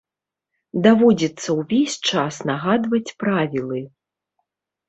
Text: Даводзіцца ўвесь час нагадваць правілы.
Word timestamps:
Даводзіцца 0.85 1.49
ўвесь 1.59 1.97
час 2.13 2.35
нагадваць 2.51 3.05
правілы. 3.25 3.79